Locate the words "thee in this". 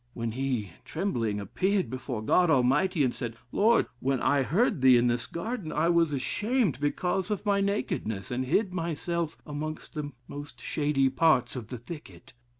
4.81-5.27